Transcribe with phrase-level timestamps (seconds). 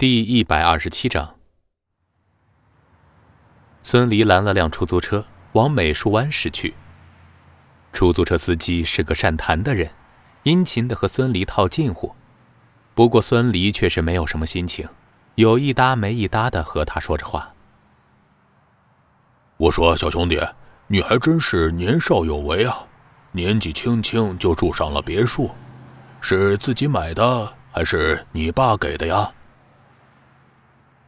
[0.00, 1.34] 第一百二十七章，
[3.82, 6.74] 孙离拦了辆出租车，往美术湾驶去。
[7.92, 9.90] 出租车司机是个善谈的人，
[10.44, 12.14] 殷勤的和孙离套近乎。
[12.94, 14.88] 不过孙离却是没有什么心情，
[15.34, 17.52] 有一搭没一搭的和他说着话。
[19.56, 20.40] 我说：“小兄弟，
[20.86, 22.86] 你还真是年少有为啊！
[23.32, 25.50] 年纪轻轻就住上了别墅，
[26.20, 29.28] 是自己买的还是你爸给的呀？”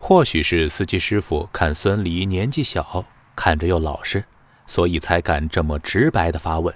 [0.02, 3.04] 或许是司机师傅看孙离年纪小，
[3.36, 4.24] 看着又老实，
[4.66, 6.74] 所以才敢这么直白的发问。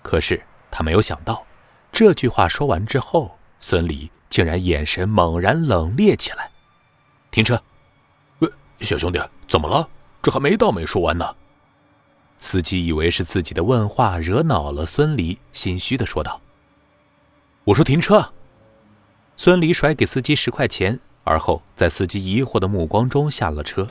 [0.00, 0.40] 可是
[0.70, 1.44] 他没有想到，
[1.90, 6.48] 这句话说完之后，孙离竟然眼神猛然冷冽起来。
[7.32, 7.60] 停车！
[8.38, 8.48] 喂，
[8.80, 9.86] 小兄弟，怎么了？
[10.22, 11.34] 这还没到没说完呢。
[12.38, 16.40] 司机以为是自己的问话惹恼了孙离，心虚的说道
[17.64, 18.32] ：“我说停车。”
[19.36, 20.98] 孙离甩给司机十块钱。
[21.22, 23.86] 而后，在司机疑惑的目光中下了车。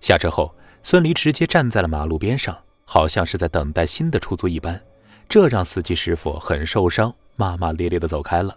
[0.00, 4.82] 下车后，孙离直接站在了马路边上，好像是在等待新的出租一般。
[5.28, 8.56] 这让司机师傅很受伤，骂骂咧咧的走开了。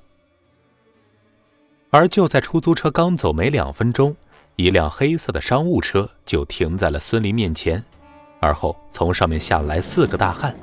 [1.91, 4.15] 而就在出租车刚走没两分钟，
[4.55, 7.83] 一辆黑色的商务车就停在了孙离面前，
[8.39, 10.55] 而后从上面下来四个大汉。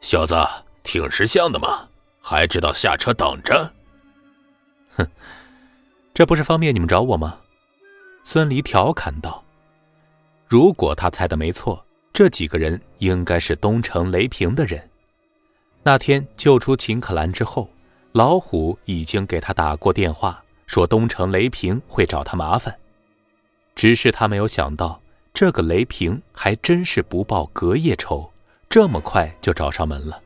[0.00, 0.36] 小子，
[0.82, 1.88] 挺识相的嘛，
[2.20, 3.72] 还知道下车等着。
[4.94, 5.06] 哼。
[6.16, 7.38] 这不是方便你们找我吗？
[8.24, 9.44] 孙离调侃道。
[10.48, 14.88] 如果他猜的没错，这几个人应该是东城雷平的人。
[15.82, 17.68] 那天救出秦可兰之后，
[18.12, 22.74] 老虎已经给他打过电话，说东城雷平会找他麻烦。
[23.74, 24.98] 只是他没有想到，
[25.34, 28.32] 这个雷平还真是不报隔夜仇，
[28.70, 30.22] 这么快就找上门了。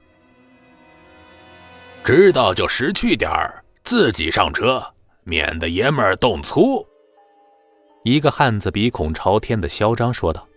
[2.04, 4.94] 知道就识趣点儿，自己上车。
[5.30, 6.84] 免得爷们儿动粗。
[8.02, 10.48] 一个汉子鼻孔朝天的嚣张说道：“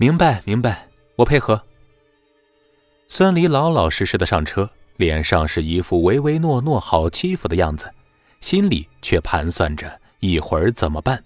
[0.00, 1.62] 明白，明白，我配合。”
[3.06, 7.92] 孙离老老实实的上车，脸上是一副唯唯诺诺、好欺负的样子，
[8.40, 11.22] 心里却盘算着一会儿怎么办：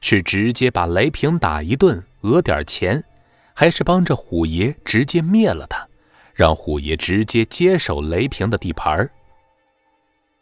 [0.00, 3.04] 是直接把雷平打一顿，讹点钱，
[3.54, 5.86] 还是帮着虎爷直接灭了他，
[6.34, 9.08] 让虎爷直接接手雷平的地盘儿？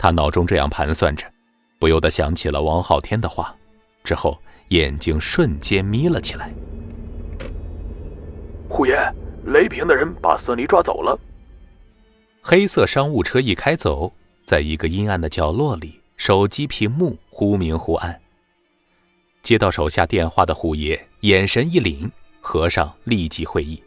[0.03, 1.31] 他脑中这样盘算着，
[1.79, 3.55] 不由得想起了王昊天的话，
[4.03, 6.51] 之后眼睛瞬间眯了起来。
[8.67, 8.97] 虎爷，
[9.45, 11.21] 雷平的人把孙离抓走了。
[12.41, 14.11] 黑色商务车一开走，
[14.47, 18.19] 在一个阴暗的角落里，手机屏幕忽明忽暗。
[19.43, 23.83] 接到手下电话的虎爷眼神一凛，和尚立即会意。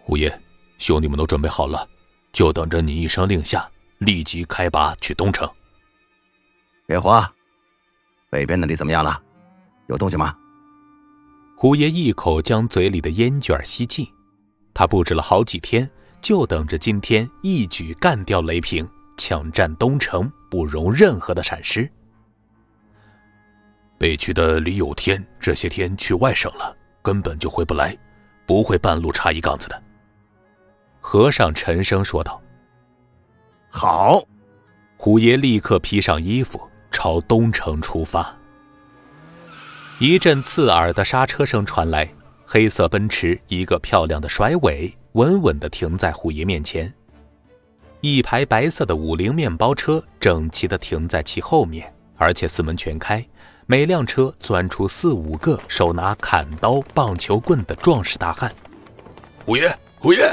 [0.00, 0.36] 虎爷，
[0.78, 1.88] 兄弟们都准备好了，
[2.32, 3.70] 就等着你一声令下。
[3.98, 5.48] 立即开拔去东城。
[6.86, 7.32] 月华，
[8.28, 9.22] 北边那里怎么样了？
[9.86, 10.36] 有动静吗？
[11.56, 14.06] 胡爷一口将嘴里的烟卷吸尽，
[14.74, 15.88] 他布置了好几天，
[16.20, 21.90] 就等着今天一举干掉雷平，抢占东城，不容任何的闪失。
[23.96, 27.96] 北区的李有天这些天去外省了，根本就回不来，
[28.44, 29.82] 不会半路插一杠子的。
[31.00, 32.38] 和尚沉声说道。
[33.76, 34.22] 好，
[34.96, 36.60] 虎爷立刻披上衣服，
[36.92, 38.32] 朝东城出发。
[39.98, 42.08] 一阵刺耳的刹车声传来，
[42.46, 46.94] 黑色奔驰一个漂亮的甩尾，稳稳地停在虎爷面前。
[48.00, 53.26] 一排白色的五菱面包车整齐地停在其后面，而且四门全开，
[53.66, 58.54] 每辆车钻出四五个手拿砍刀、棒球棍的壮实大汉。
[59.44, 60.32] 虎爷，虎爷。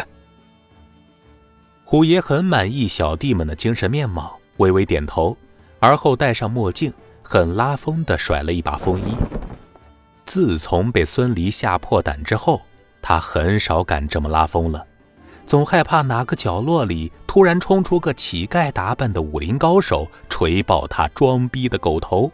[1.92, 5.36] 虎爷很满意小弟们的精神面貌，微微点头，
[5.82, 9.14] 而后戴上墨镜，很拉风的甩了一把风衣。
[10.26, 12.62] 自从被孙离吓破胆之后，
[13.02, 14.88] 他很少敢这么拉风了，
[15.44, 22.32] 总害怕哪个角落里突然冲出个乞丐打扮的武林高手，锤爆他装逼的狗头。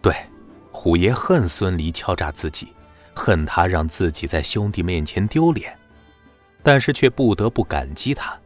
[0.00, 0.16] 对，
[0.72, 2.68] 虎爷恨孙离敲诈自己，
[3.14, 5.76] 恨他让自己在兄弟面前丢脸。
[6.62, 8.38] 但是却不得不感激他，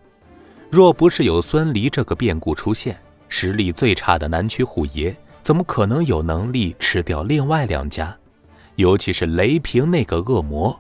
[0.71, 2.99] 若不是有孙离这个变故出现，
[3.29, 8.17] 实力最差的南区虎爷怎么可能有能力吃掉另外两家？
[8.77, 10.79] 尤其是雷平那个恶魔，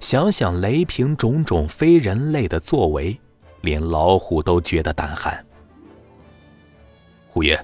[0.00, 3.18] 想想雷平种种非人类的作为，
[3.62, 5.44] 连老虎都觉得胆寒。
[7.28, 7.58] 虎爷，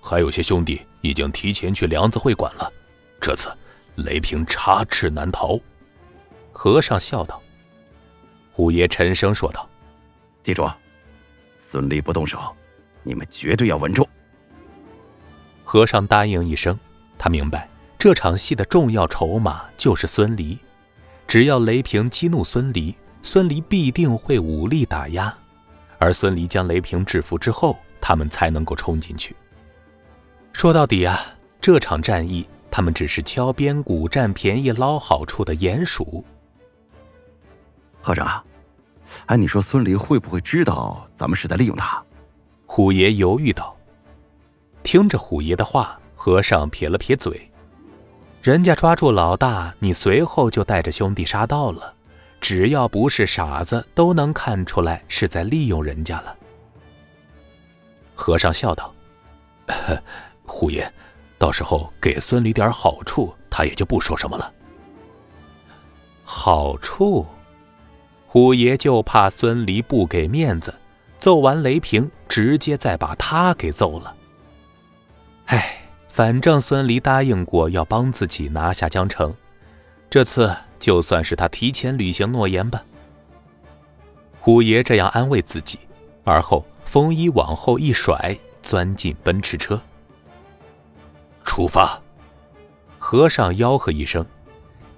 [0.00, 2.72] 还有些兄弟已经提前去梁子会馆了，
[3.20, 3.48] 这次
[3.96, 5.58] 雷平插翅难逃。
[6.52, 7.40] 和尚笑道。
[8.58, 9.70] 虎爷沉声说道
[10.42, 10.68] ：“记住，
[11.60, 12.40] 孙离不动手，
[13.04, 14.04] 你们绝对要稳住。
[15.62, 16.76] 和尚答应一声，
[17.16, 20.58] 他明白这场戏的重要筹码就是孙离，
[21.28, 25.32] 只要雷平激怒孙离，孙离必定会武力打压，
[25.96, 29.36] 而孙离将雷平制服之后，他们才能够冲进去。
[30.52, 31.24] 说到底啊，
[31.60, 36.24] 这场战役，他们只是敲边鼓、占便宜、捞好处的鼹鼠。
[38.00, 38.44] 和尚，
[39.26, 42.02] 哎，你说孙离会不会知道咱们是在利用他？
[42.66, 43.76] 虎爷犹豫道。
[44.82, 47.50] 听着虎爷的话，和尚撇了撇嘴
[48.42, 51.94] ：“人家抓住老大，你随后就带着兄弟杀到了，
[52.40, 56.36] 只要不是傻子，都能看出来是在利用人家了。”
[58.14, 58.94] 和尚笑道
[60.46, 60.90] ：“虎爷，
[61.38, 64.52] 到时候给孙离点好处，他也就不说什么了。”
[66.24, 67.26] 好处，
[68.30, 70.74] 虎爷就怕孙离不给面子，
[71.18, 74.14] 揍完雷平，直接再把他给揍了。
[75.46, 75.80] 唉，
[76.10, 79.34] 反正孙离答应过要帮自己拿下江城，
[80.10, 82.84] 这次就算是他提前履行诺言吧。
[84.38, 85.78] 虎爷这样安慰自己，
[86.24, 89.80] 而后风衣往后一甩，钻进奔驰车。
[91.42, 91.98] 出发！
[92.98, 94.24] 和尚吆喝一声，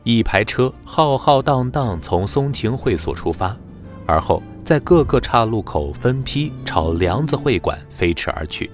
[0.03, 3.57] 一排车浩浩荡荡从松晴会所出发，
[4.07, 8.71] 而后在各个岔路口分批朝梁子会馆飞驰而去。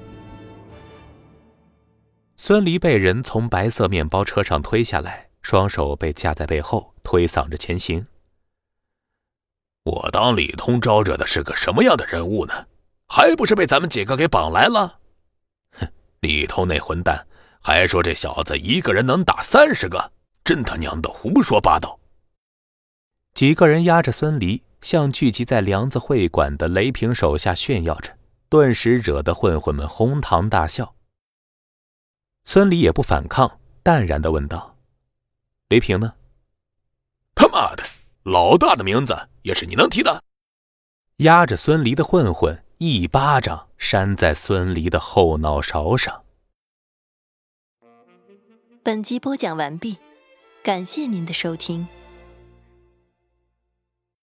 [2.36, 8.06] 孙离被人从白色面包车上推下来，双手被架在背后，推搡着前行。
[9.84, 12.66] 我当李通招惹的是个什么样的人物呢？
[13.08, 14.98] 还不是被咱们几个给绑来了？
[15.78, 15.88] 哼！
[16.20, 17.26] 李通那混蛋
[17.62, 20.12] 还说这小子一个人能打三十个，
[20.46, 21.98] 真他娘的胡说八道！
[23.34, 28.16] 几个人压着孙离，向聚集在梁子会馆的雷平手下炫耀着，
[28.48, 30.94] 顿时惹得混混们哄堂大笑。
[32.44, 34.76] 孙离也不反抗，淡然的问道
[35.68, 36.14] ：“雷平呢
[37.34, 37.82] ？”“他妈的，
[38.22, 40.22] 老大的名字也是你能提的？”
[41.24, 46.22] 压着孙离的混混一巴掌扇在孙离的后脑勺上。
[48.84, 49.98] 本集播讲完毕，
[50.66, 51.86] 感谢您的收听。